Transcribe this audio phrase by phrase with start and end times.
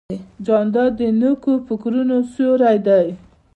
[0.45, 3.07] جانداد د نیکو فکرونو سیوری دی.